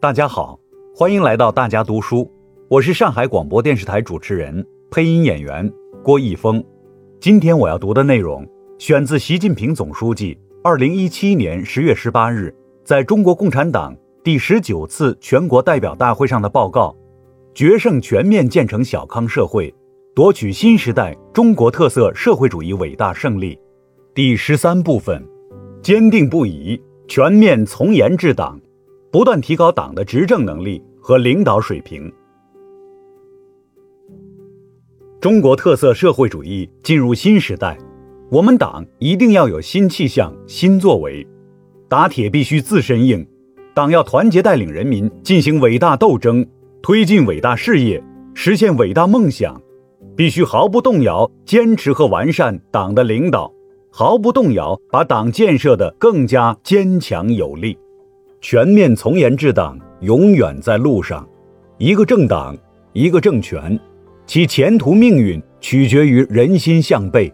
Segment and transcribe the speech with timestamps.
[0.00, 0.58] 大家好，
[0.96, 2.26] 欢迎来到大家读书，
[2.68, 5.70] 我是上海广播电视台主持人、配音演员
[6.02, 6.64] 郭毅峰。
[7.20, 12.50] 今天我要读的内容选自习近平总书记二零一七年十月十八日
[12.82, 13.94] 在中国共产党
[14.24, 16.96] 第十九次全国代表大会上的报告：
[17.52, 19.70] 决胜全面建成小康社会，
[20.14, 23.58] 夺取新时代中国特色社会主义伟大胜利。
[24.14, 25.22] 第十三部分，
[25.82, 28.58] 坚定不移全面从严治党。
[29.12, 32.10] 不断提高党的执政能力和领导水平。
[35.20, 37.76] 中国特色社会主义进入新时代，
[38.30, 41.26] 我们党一定要有新气象、新作为。
[41.88, 43.26] 打铁必须自身硬，
[43.74, 46.46] 党要团结带领人民进行伟大斗争，
[46.80, 48.02] 推进伟大事业，
[48.32, 49.60] 实现伟大梦想。
[50.16, 53.50] 必须毫不动摇坚持和完善党的领导，
[53.90, 57.76] 毫不动摇把党建设得更加坚强有力。
[58.42, 61.28] 全面从严治党永远在路上，
[61.76, 62.56] 一个政党，
[62.94, 63.78] 一个政权，
[64.26, 67.30] 其前途命运取决于人心向背。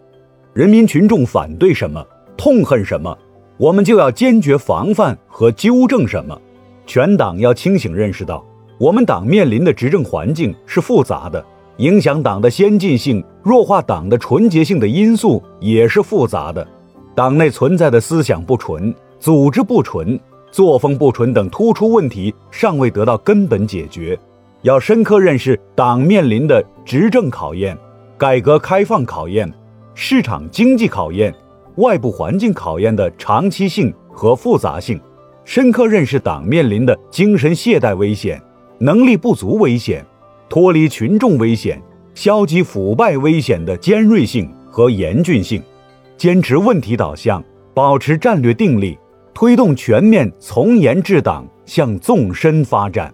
[0.53, 2.05] 人民群众反对什么，
[2.35, 3.17] 痛恨什么，
[3.55, 6.37] 我们就要坚决防范和纠正什么。
[6.85, 8.45] 全党要清醒认识到，
[8.77, 11.43] 我们党面临的执政环境是复杂的，
[11.77, 16.67] 影响党的先进性、弱化党的纯洁性的因素也是复杂的。
[17.15, 20.19] 党内存在的思想不纯、组织不纯。
[20.51, 24.17] 作风不纯等突出问题尚未得到根本解决，
[24.61, 27.77] 要深刻认识党面临的执政考验、
[28.17, 29.51] 改革开放考验、
[29.93, 31.33] 市场经济考验、
[31.75, 34.99] 外部环境考验的长期性和复杂性，
[35.43, 38.41] 深刻认识党面临的精神懈怠危险、
[38.79, 40.03] 能力不足危险、
[40.49, 41.81] 脱离群众危险、
[42.15, 45.61] 消极腐败危险的尖锐性和严峻性，
[46.17, 48.97] 坚持问题导向，保持战略定力。
[49.39, 53.13] 推动全面从严治党向纵深发展。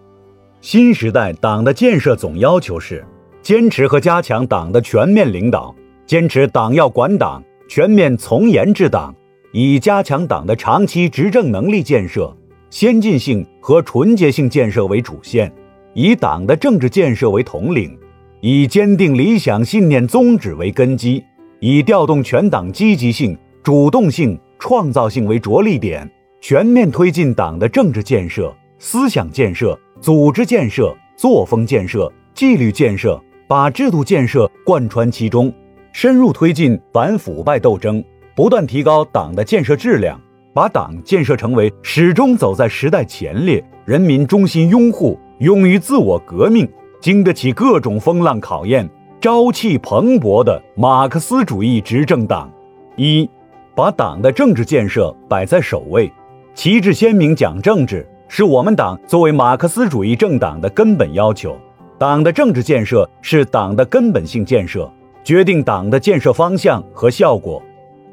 [0.61, 3.05] 新时代党的建设总要求是：
[3.41, 5.75] 坚持和加强党的全面领导，
[6.05, 9.13] 坚持党要管党，全面从严治党，
[9.51, 12.33] 以加强党的长期执政能力建设、
[12.69, 15.51] 先进性和纯洁性建设为主线，
[15.93, 17.99] 以党的政治建设为统领，
[18.39, 21.21] 以坚定理想信念宗旨为根基，
[21.59, 24.39] 以调动全党积极性、主动性。
[24.63, 26.09] 创造性为着力点，
[26.39, 35.53] 全面推进党的政治建设、思想建设、组织建设、作风建设、纪律建设，把制度建设贯穿其中，
[35.91, 38.01] 深入推进反腐败斗争，
[38.37, 40.17] 不断提高党的建设质量，
[40.53, 46.65] 把党建设成为始终走在时代前列、人民衷心拥护、勇于自我革命、
[47.01, 52.49] 经得起各种风浪考验、朝气蓬勃的马克思主义执政党。
[52.95, 53.29] 一。
[53.75, 56.11] 把党的政治建设摆在首位，
[56.53, 61.57] 旗帜鲜明讲政治，是我们党作为马克思主义政党的根本要求。
[61.97, 64.91] 党的政治建设是党的根本性建设，
[65.23, 67.61] 决定党的建设方向和效果。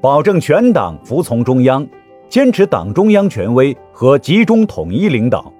[0.00, 1.86] 保证全党服从中央，
[2.26, 5.52] 坚持党中央权威和集中统一领导，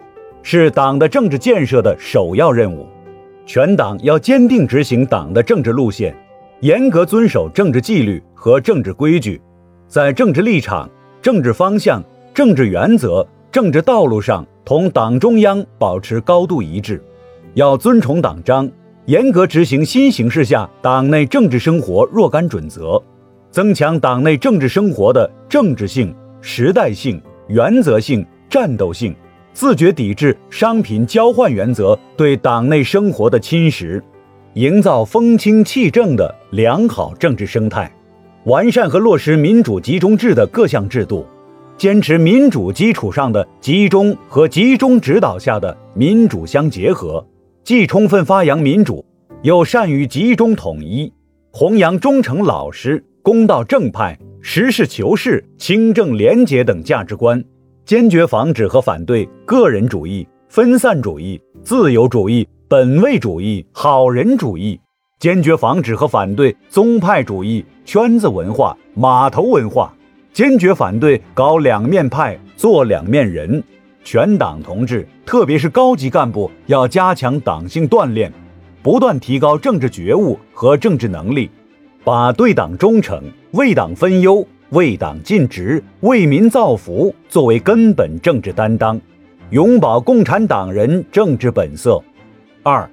[0.43, 2.87] 是党的政治建设的首要任务。
[3.44, 6.16] 全党要坚定执行党的政治路线，
[6.60, 9.39] 严格遵守政治纪律和政治规矩。
[9.91, 10.89] 在政治立场、
[11.21, 12.01] 政治方向、
[12.33, 17.03] 政治原则、政治道路上同党中央保持高度一致，
[17.55, 18.71] 要遵从党章，
[19.06, 23.03] 严格执行新形势下党内政治生活若干准则，
[23.51, 29.12] 增强党内政治生活的政治性、时代性、原则性、战斗性，
[29.53, 34.01] 自觉抵制商品交换原则对党内生活的侵蚀，
[34.55, 37.93] 营造风清气正的良好政治生态。
[38.45, 41.27] 完善和落实民主集中制的各项制度，
[41.77, 47.25] 坚持民主基础上的集中和集中指导下的民主相结合，
[47.62, 49.05] 既充分发扬民主，
[49.43, 51.12] 又善于集中统一，
[51.53, 57.45] 弘扬忠诚老实、公道正派、实事求是、清正廉洁等价值观，
[57.84, 64.81] 坚决防止和反对个人主义、分散主义、自由主义、本位主义、好人主义。
[65.21, 69.93] 坚决防止和反对宗派主义、圈子文化、码头文化，
[70.33, 73.63] 坚决反对搞两面派、做两面人。
[74.03, 78.33] 全党同志，特别是高级干部，要加强党性锻炼，
[78.83, 81.51] 不断提高政治觉悟和政治能力，
[82.03, 88.99] 把对党忠诚、为党分忧、为党尽职、为民造福作为根本政治担当，
[89.51, 92.03] 永葆共产党人政治本色。
[92.63, 92.89] 二。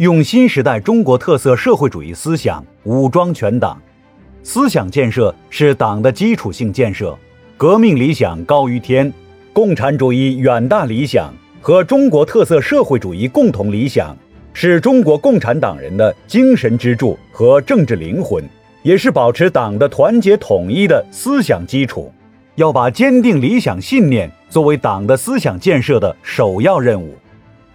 [0.00, 3.78] 用新时代中国特色社会主义思想武装全党，
[4.42, 7.14] 思想建设是党的基础性建设。
[7.58, 9.12] 革命理想高于天，
[9.52, 11.30] 共产主义远大理想
[11.60, 14.16] 和中国特色社会主义共同理想，
[14.54, 18.42] 是中国共产党人的精神支柱和政治灵魂，
[18.82, 22.10] 也是保持党的团结统一的思想基础。
[22.54, 27.14] 要把坚定理想信念作为党的思想建设的首要任务，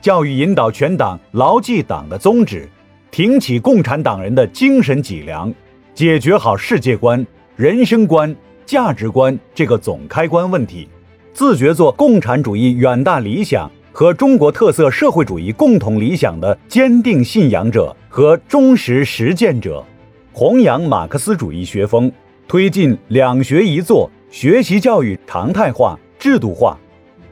[0.06, 2.70] 教育引导全党牢记党的宗旨，
[3.10, 5.52] 挺起共产党人的精神脊梁，
[5.96, 7.26] 解决好世界观、
[7.56, 8.36] 人生观、
[8.68, 10.88] 价值观这个总开关问题。
[11.34, 19.84] 自觉做共产主义远大理想和中国特色社会主义共同理想的坚定信仰者和忠实实践者，
[20.32, 22.12] 弘扬马克思主义学风，
[22.48, 26.78] 推进两学一做学习教育常态化、制度化，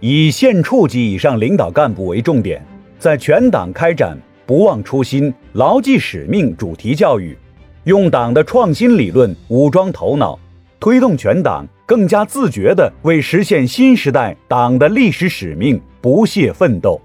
[0.05, 2.61] 以县处级以上领导干部为重点，
[2.99, 7.37] 在全党开展不忘初心、牢记使命主题教育，
[7.85, 10.37] 用党的创新理论武装头脑，
[10.77, 11.65] 推动全党。
[11.85, 16.99] 更加自觉地为实现新时代党的历史使命不懈奋斗。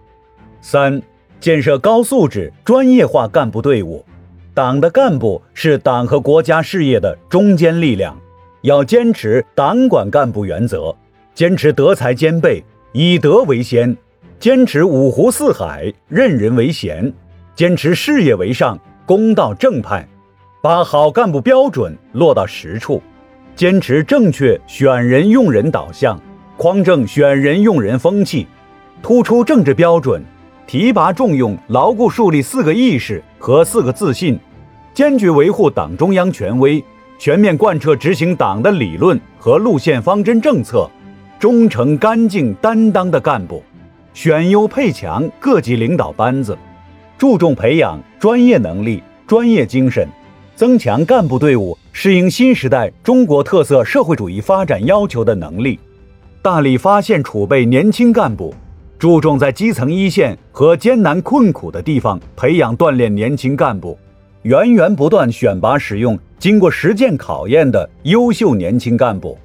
[0.61, 1.01] 三、
[1.41, 4.05] 建设高素质专业化干部队伍。
[4.55, 8.19] 党的干部是党和国家事业的中坚力量，
[8.63, 10.95] 要坚持党管干部原则，
[11.35, 12.63] 坚持德才兼备、
[12.93, 13.95] 以德为先，
[14.41, 17.13] 坚持五湖四海、任人唯贤，
[17.55, 20.09] 坚持事业为上、公道正派，
[20.63, 23.03] 把好干部标准落到实处。
[23.55, 26.19] 坚持正确选人用人导向，
[26.57, 28.47] 匡正选人用人风气，
[29.03, 30.25] 突出政治标准，
[30.67, 34.39] 提拔重用，牢固树立四个意识和四个自信，
[34.95, 36.83] 坚决维护党中央权威，
[37.19, 40.89] 全面贯彻执行党的理论和路线方针政策，
[41.39, 43.63] 忠诚干净担当的干部，
[44.13, 46.59] 选优配强各级领导班子，
[47.17, 50.09] 注重培养专业能力、专业精神。
[50.57, 55.79] 增强干部队伍适应新时代中国特色社会主义发展要求的能力，
[56.43, 58.53] 大力发现储备年轻干部，
[58.99, 63.97] 注重在基层一线和艰难困苦的地方培养锻炼年轻干部，
[64.43, 69.39] 源源不断选拔使用经过实践考验的优秀年轻干部，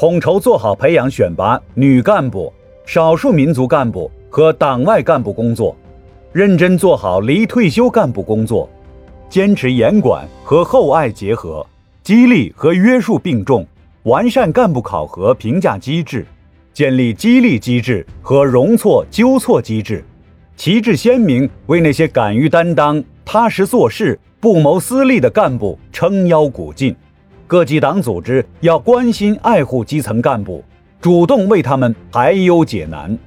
[0.00, 2.50] 统筹做好培养选拔女干部、
[2.86, 5.76] 少数民族干部和党外干部工作，
[6.32, 8.66] 认真做好离退休干部工作。
[9.28, 11.66] 坚持严管和厚爱结合，
[12.02, 13.66] 激励和约束并重，
[14.04, 16.26] 完善干部考核评价机制，
[16.72, 20.02] 建立激励机制和容错纠错机制，
[20.56, 26.96] 旗帜鲜明为那些敢于担当、踏实做事、不谋私利的干部撑腰鼓劲。
[27.50, 30.64] 各级党组织要关心爱护基层干部，
[31.00, 33.18] 主动为他们排忧解难。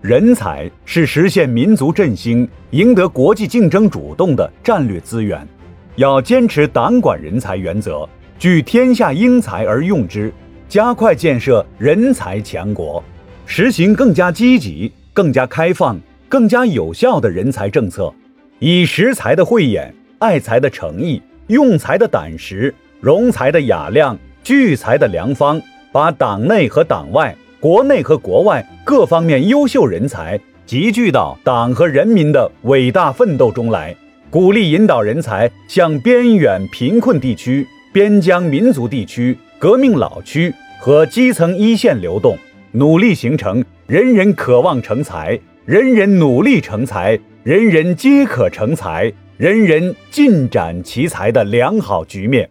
[0.00, 5.46] 人才是实现民族振兴、赢得国际竞争主动的战略资源，
[5.94, 8.04] 要坚持党管人才原则，
[8.36, 10.32] 聚天下英才而用之，
[10.68, 13.00] 加快建设人才强国，
[13.46, 15.96] 实行更加积极、更加开放、
[16.28, 18.12] 更加有效的人才政策，
[18.58, 25.60] 以识才的慧眼、爱才的诚意、用才的胆识、容才的雅量、聚才的良方，
[25.92, 27.34] 把党内和党外。
[27.60, 33.94] 国内和国外各方面优秀人才集聚到党和人民的伟大奋斗中来，
[34.30, 42.38] 鼓励引导人才向边远贫困地区、边疆民族地区、革命老区和基层一线流动，
[42.70, 52.48] 努力形成人人渴望成才、人人努力成才、人人皆可成才、人人尽展其才的良好局面，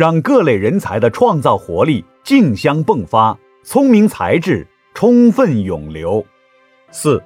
[0.00, 3.38] 让各类人才的创造活力竞相迸发。
[3.62, 6.24] 聪明才智充分涌流。
[6.90, 7.22] 四、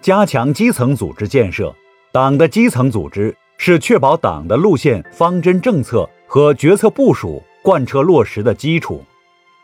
[0.00, 1.74] 加强基层组织建设。
[2.12, 9.04] 党的基层组织是确保党的路线、方针政策和决策部署贯彻落实的基础。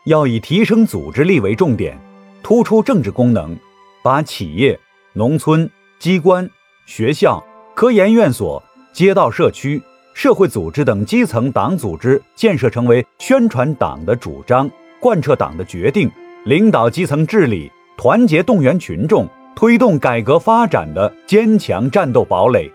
[0.05, 1.99] 要以提升组织力为重点，
[2.43, 3.57] 突出政治功能，
[4.03, 4.79] 把企业、
[5.13, 6.47] 农村、机关、
[6.85, 8.61] 学校、科研院所、
[8.93, 9.81] 街道社区、
[10.13, 14.69] 社会组织等基层党组织建设成为宣传党的主张。
[14.99, 16.11] 贯彻党的决定，
[16.45, 22.71] 领导基层治理，团结动员群众，推动改革发展的坚强战斗堡垒。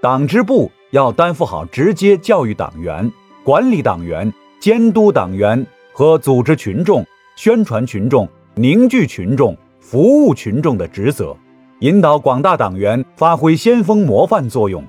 [0.00, 3.08] 党支部要担负好直接教育党员、
[3.44, 11.36] 管理党员、监督党员和组织群众、宣传群众、凝聚群众、服务群众的职责，
[11.78, 14.84] 引导广大党员发挥先锋模范作用。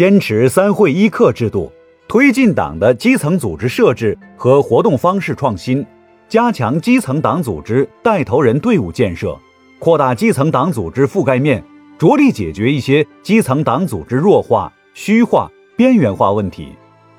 [0.00, 1.70] 坚持三会一课制度，
[2.08, 5.84] 推进党的基层组织设置和活动方式创新。
[6.26, 9.38] 加强基层党组织带头人队伍建设，
[9.78, 11.62] 扩大基层党组织覆盖面，
[11.98, 16.68] 着力解决一些基层党组织弱化、虚化、边缘化问题，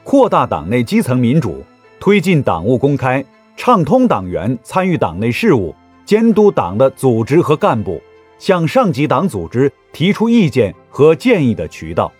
[0.03, 1.63] 扩大党内基层民主，
[1.99, 3.23] 推进党务公开，
[3.55, 8.01] 畅通党员参与党内事务、监督党的组织和干部，
[8.39, 12.11] 向上级党组织提出意见和建议的渠道，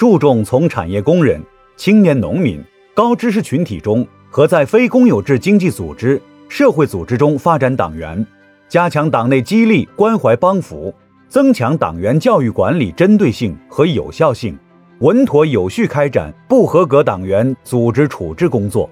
[0.00, 1.38] 注重从产业工人、
[1.76, 2.58] 青年农民、
[2.94, 8.26] 高知识群体中和在非公有制经济组织、社会组织中发展党员，
[8.66, 10.90] 加强党内激励关怀帮扶，
[11.28, 14.58] 增强党员教育管理针对性和有效性，
[15.00, 18.88] 稳妥有序开展不合格党员组织处置工作。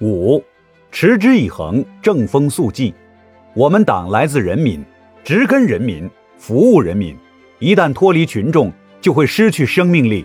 [0.00, 0.42] 五，
[0.90, 2.94] 持之以恒，正风肃纪。
[3.52, 4.82] 我们党来自人民。
[5.22, 7.14] 植根人民，服务人民，
[7.58, 10.24] 一旦脱离群众，就会失去生命力。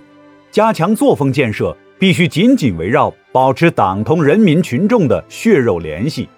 [0.54, 6.30] 加强作风建设，必须紧紧围绕保持党同人民群众的血肉联系，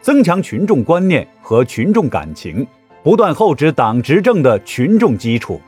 [0.00, 2.66] 增强群众观念和群众感情，
[3.04, 5.60] 不断厚植党执政的群众基础。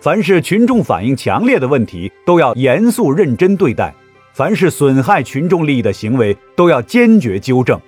[0.00, 3.94] 凡是群众反映强烈的问题，都要严肃认真对待；
[4.32, 7.80] 凡是损害群众利益的行为，都要坚决纠正。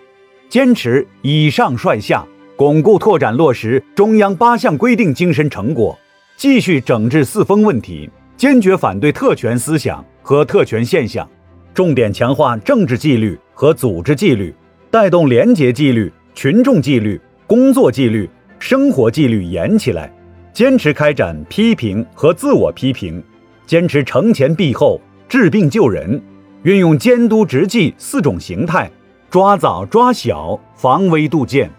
[0.49, 2.25] 坚持以上率下。
[2.55, 5.99] 巩固拓展落实中央八项规定精神成果，
[6.37, 11.27] 继续整治四风问题，坚决反对特权思想和特权现象，
[11.73, 14.55] 重点强化政治纪律和组织纪律，
[14.91, 18.29] 带动廉洁纪律、群众纪律、工作纪律、
[18.59, 20.13] 生活纪律严起来。
[20.53, 23.23] 坚持开展批评和自我批评，
[23.67, 26.21] 坚持惩前毖后、治病救人，
[26.63, 28.91] 运用监督执纪四种形态，
[29.31, 31.71] 抓早抓小，防微杜渐。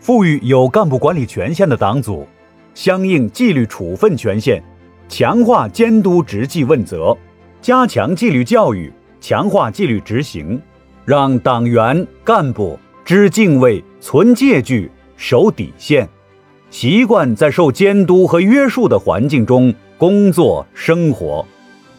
[0.00, 2.26] 赋予有干部管理权限的党组
[2.74, 4.62] 相应纪律处分权限，
[5.08, 7.16] 强化监督执纪问责，
[7.60, 10.60] 加强纪律教育，强化纪律执行，
[11.04, 16.08] 让党员干部知敬畏、存戒惧、守底线，
[16.70, 21.46] 习惯在受监督和约束的环境中工作生活。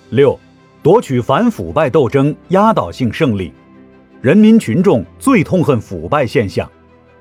[0.10, 0.38] 六，
[0.84, 3.54] 夺取反腐败斗争压倒性胜利。
[4.22, 6.70] 人民群众最痛恨腐败现象。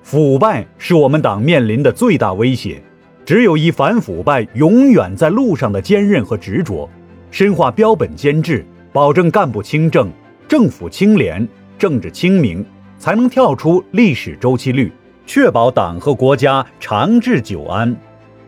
[0.03, 2.83] 腐败是我们党面临的最大威胁，
[3.25, 6.89] 只有以反腐败永远在路上的坚韧和执着，
[7.31, 10.11] 深化标本兼治，保证干部清正、
[10.47, 11.47] 政府清廉、
[11.79, 12.65] 政治清明，
[12.99, 14.93] 才能跳出历史周期率，
[15.27, 17.97] 确保党和国家长治久安。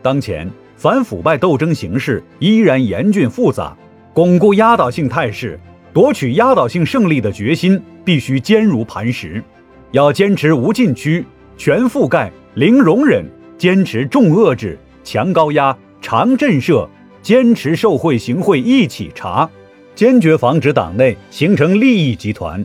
[0.03, 3.75] 当前反腐败斗争形势依然严峻复杂，
[4.13, 5.59] 巩固压倒性态势、
[5.95, 9.43] 夺取压倒性胜利的决心必须坚如磐石，
[9.93, 11.25] 要坚持无禁区。
[11.59, 13.25] 全覆盖、零容忍，
[13.59, 16.87] 坚持重遏制、强高压、长震慑，
[17.23, 19.49] 坚持受贿行贿一起查，
[19.95, 22.65] 坚决防止党内形成利益集团。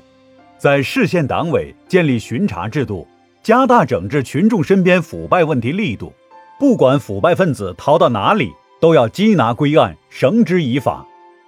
[0.57, 3.07] 在市县党委建立巡查制度，
[3.41, 6.13] 加大整治群众身边腐败问题力度。
[6.59, 11.05] 不管腐败分子逃到哪里，都要缉拿归案，绳之以法。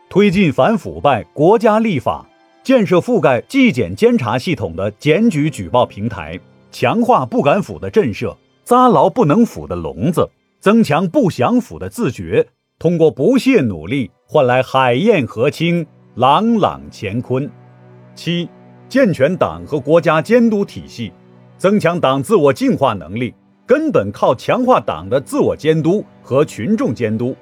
[0.10, 2.26] 推进反腐败国家立法，
[2.64, 6.40] 建设覆盖纪检监察系统的检举举报平台。
[6.72, 10.28] 强化不敢腐的震慑，扎牢不能腐的笼子，
[10.60, 12.48] 增强不想腐的自觉，
[12.80, 17.50] 通过不懈努力换来海晏河清、朗朗乾坤。
[18.16, 18.48] 七，
[18.88, 21.12] 健全党和国家监督体系，
[21.58, 23.34] 增强党自我净化能力，
[23.66, 27.36] 根本靠强化党的自我监督和群众监督。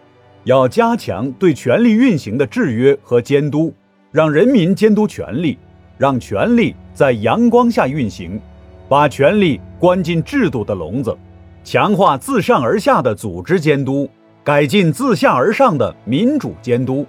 [0.45, 3.71] 要加强对权力运行的制约和监督，
[4.11, 5.55] 让人民监督权力，
[5.99, 8.41] 让权力在阳光下运行。
[8.89, 11.17] 把权力关进制度的笼子，
[11.63, 14.07] 强化自上而下的组织监督，
[14.43, 17.03] 改进自下而上的民主监督，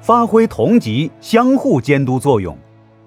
[0.00, 2.56] 发挥同级相互监督作用，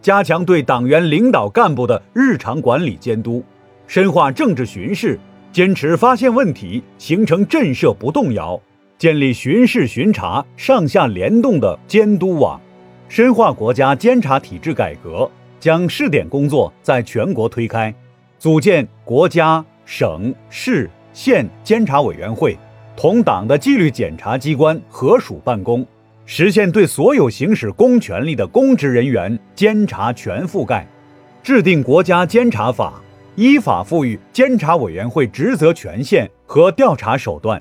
[0.03, 3.43] 加强对党员领导干部的日常管理监督，
[3.87, 5.19] 深化政治巡视，
[5.51, 8.61] 坚持发现问题形成震慑不动摇，
[8.99, 12.61] 建立巡视巡查上下联动的监督网，
[13.09, 15.27] 深化国家监察体制改革，
[15.59, 17.91] 将试点工作在全国推开。
[18.39, 22.55] 组建国家、省、市、县监察委员会，
[22.95, 25.83] 同党的纪律检查机关合署办公，
[26.27, 30.87] 实现对所有行使公权力的公职人员监察全覆盖。
[31.41, 33.01] 制定国家监察法，
[33.35, 37.59] 依法赋予监察委员会职责权限和调查手段，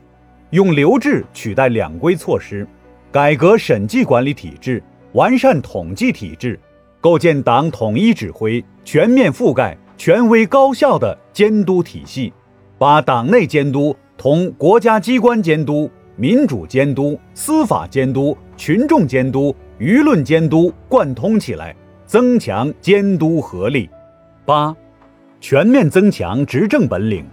[0.50, 2.68] 用留置取代两规措施，
[3.10, 6.60] 改革审计管理体制，完善统计体制，
[7.00, 9.74] 构建党统一指挥、全面覆盖。
[9.96, 12.32] 权威高效的监督体系，
[12.78, 21.74] 把党内监督同国家机关监督、民主监督、司法监督、群众监督、舆论监督贯通起来，
[22.04, 23.88] 增强监督合力。
[24.44, 24.76] 八，
[25.40, 27.24] 全面增强执政本领。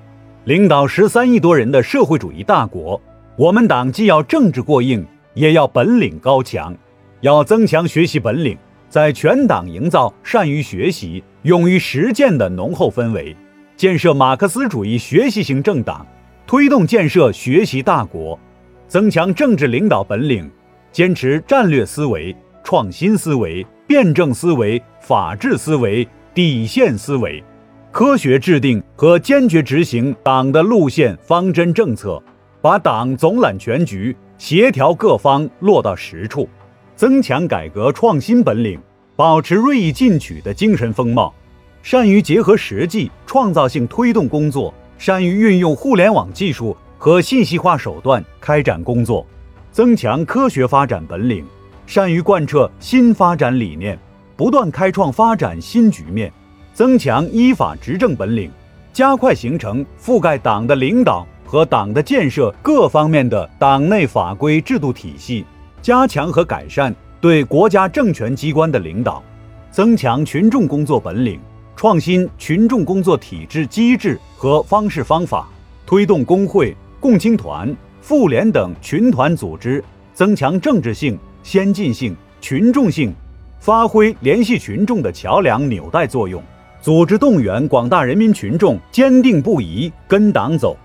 [0.46, 3.00] 领导十三亿多人的社会主义大国，
[3.36, 6.76] 我们党既要政治过硬，也要本领高强，
[7.22, 8.58] 要增强学习本领。
[8.90, 13.36] 在全党营造善于学习、勇于实践的浓厚氛围，
[13.76, 16.08] 建设马克思主义学习型政党，
[16.48, 18.40] 推动建设学习大国，
[18.88, 20.50] 增强政治领导本领，
[20.94, 22.34] 坚持战略思维、
[22.64, 27.44] 创新思维、辩证思维、法治思维、底线思维，
[27.92, 32.24] 科学制定和坚决执行党的路线方针政策，
[32.62, 36.48] 把党总揽全局、协调各方落到实处，
[36.96, 38.80] 增强改革创新本领，
[39.16, 41.34] 保持锐意进取的精神风貌，
[41.82, 44.74] 善于结合实际创造性推动工作。
[44.98, 49.26] 善于运用互联网技术和信息化手段开展工作，
[49.70, 51.46] 增强科学发展本领，
[51.86, 54.00] 善于贯彻新发展理念，
[54.38, 56.32] 不断开创发展新局面，
[56.74, 58.50] 增强依法执政本领，
[58.94, 65.44] 加快形成覆盖党的领导和党的建设各方面的党内法规制度体系，
[65.82, 69.24] 加强和改善对国家政权机关的领导，
[69.72, 71.40] 增强群众工作本领。
[71.74, 75.48] 创新群众工作体制机制和方式方法，
[75.86, 79.82] 推动工会、共青团、妇联等群团组织
[80.14, 83.14] 增强政治性、先进性、群众性，
[83.58, 86.44] 发挥联系群众的桥梁纽带作用，
[86.82, 90.76] 组织动员广大人民群众坚定不移跟党走，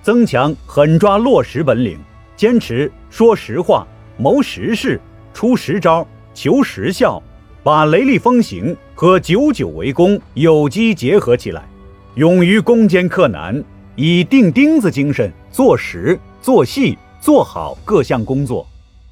[0.00, 1.98] 增强狠抓落实本领，
[2.36, 3.84] 坚持说实话、
[4.16, 5.00] 谋实事、
[5.32, 7.22] 出实招、求实效。
[7.64, 11.68] 把雷厉风行和久久为功有机结合起来，
[12.14, 13.62] 勇于攻坚克难，
[13.94, 18.66] 以钉钉子精神做实、做细、做好各项工作，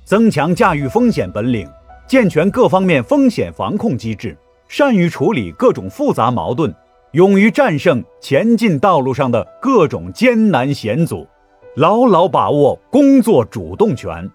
[0.04, 1.68] 增强驾驭风险本领，
[2.06, 4.34] 健全各方面风险防控机制，
[4.68, 6.74] 善于处理各种复杂矛盾，
[7.12, 11.26] 勇于战胜前进道路上的各种艰难险阻，
[11.74, 14.30] 牢牢把握工作主动权。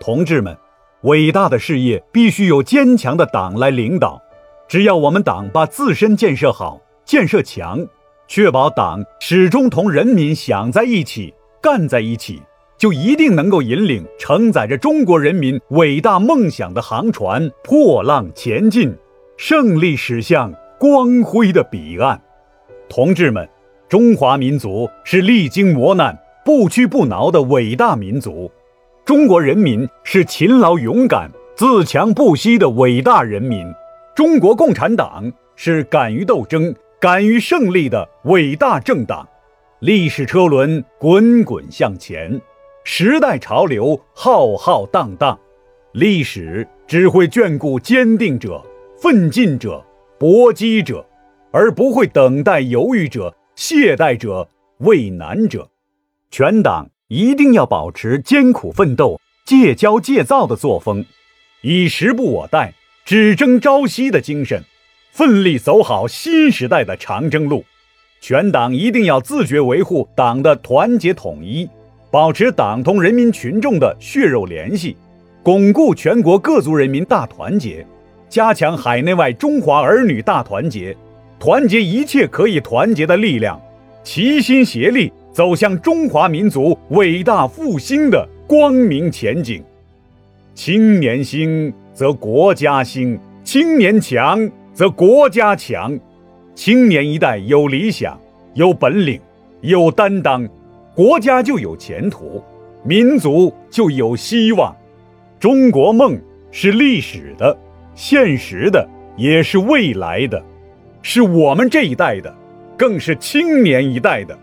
[0.00, 0.56] 同志们。
[1.02, 4.20] 伟大的事业必须有坚强的党来领导。
[4.66, 7.86] 只要我们党把自身建设好、建设强，
[8.26, 12.42] 确保党始终同人民想在一起、干在一起，
[12.76, 18.94] 就一定能够引领承载着中国人民伟大梦想的航船破浪前进，
[19.36, 22.20] 胜利驶向光辉的彼岸。
[22.88, 23.48] 同志们，
[23.88, 28.50] 中华民族是历经磨难、不屈不挠的伟大民族。
[29.08, 33.66] 中国人民是勤劳勇敢、自强不息的伟大人民，
[34.14, 39.26] 中国共产党是敢于斗争、敢于胜利的伟大政党。
[39.80, 42.38] 历史车轮滚滚向前，
[42.84, 45.38] 时代潮流浩浩荡荡，
[45.92, 48.62] 历史只会眷顾坚定者、
[49.00, 49.82] 奋进者、
[50.18, 51.02] 搏击者，
[51.50, 54.46] 而不会等待犹豫者、懈怠者、
[54.80, 55.66] 畏难者。
[56.30, 56.90] 全党。
[57.08, 61.06] 一定要保持艰苦奋斗、戒骄戒躁的作风，
[61.62, 62.74] 以时不我待、
[63.06, 64.62] 只争朝夕的精神，
[65.10, 67.64] 奋力走好新时代的长征路。
[68.20, 71.66] 全党一定要自觉维护党的团结统一，
[72.10, 74.94] 保持党同人民群众的血肉联系，
[75.42, 77.86] 巩固全国各族人民大团结，
[78.28, 80.94] 加强海内外中华儿女大团结，
[81.40, 83.58] 团结一切可以团结的力量，
[84.04, 85.10] 齐心协力。
[85.38, 89.62] 走向中华民族伟大复兴的光明前景。
[90.52, 95.96] 青年兴则国家兴，青年强则国家强。
[96.56, 98.18] 青年一代有理想、
[98.54, 99.20] 有本领、
[99.60, 100.44] 有担当，
[100.92, 102.42] 国家就有前途，
[102.82, 104.74] 民族就有希望。
[105.38, 106.18] 中国梦
[106.50, 107.56] 是历史的、
[107.94, 108.84] 现实的，
[109.16, 110.42] 也是未来的，
[111.00, 112.34] 是我们这一代的，
[112.76, 114.36] 更是青年一代的。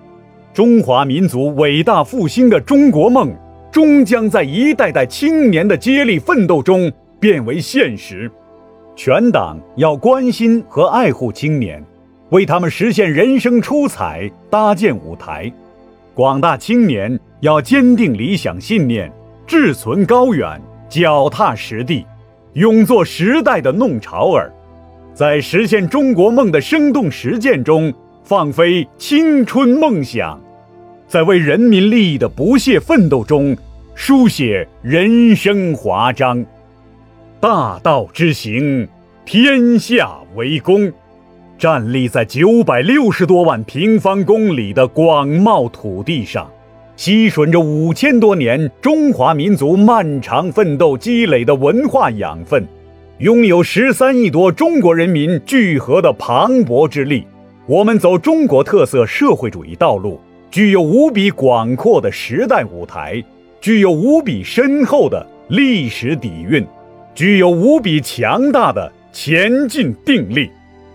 [0.56, 3.30] 中华民族伟大复兴的中国梦，
[3.70, 6.90] 终将在一代代青年的接力奋斗中
[7.20, 8.32] 变为现实。
[8.96, 11.84] 全党要关心和爱护青年，
[12.30, 15.52] 为他们实现人生出彩搭建舞台。
[16.14, 19.12] 广大青年要坚定理想信念，
[19.46, 22.06] 志存高远，脚踏实地，
[22.54, 24.50] 勇做时代的弄潮儿，
[25.14, 30.40] 在实现中国梦的生动实践中放飞青春梦想。
[31.16, 33.56] 在为人民利益的不懈奋斗中，
[33.94, 36.46] 书写人生华章。
[37.40, 38.86] 大道之行，
[39.24, 40.92] 天下为公。
[41.58, 46.52] 站立在九百六十多万平方公里的广袤土地上，
[46.98, 52.68] 吸吮着五千多年中华民族漫长奋斗积累的文化养分，
[53.20, 57.26] 拥有十三亿多中国人民聚合的磅礴之力。
[57.68, 60.20] 我们走中国特色社会主义道路。
[60.56, 63.22] 具有无比广阔的时代舞台，
[63.60, 66.66] 具有无比深厚的历史底蕴，
[67.14, 70.50] 具有无比强大的前进定力。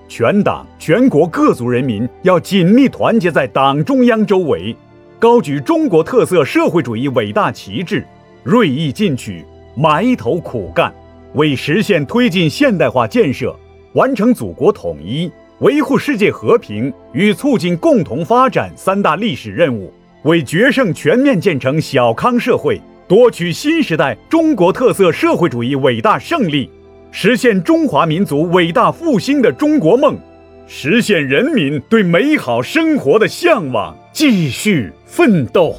[0.08, 4.74] 全党全国各族人民要紧密团结在党中央周围，
[5.18, 8.02] 高举中国特色社会主义伟大旗帜，
[8.42, 9.44] 锐意进取，
[9.76, 10.90] 埋头苦干，
[11.34, 13.54] 为实现推进现代化建设、
[13.92, 19.92] 完成祖国统一、维护世界和平与促进共同发展三大历史任务，
[20.22, 26.70] 为决胜全面建成小康社会、夺取新时代中国特色社会主义伟大胜利，
[27.10, 30.16] 实现中华民族伟大复兴的中国梦。
[30.66, 35.76] 实现人民对美好生活的向往，继续奋斗。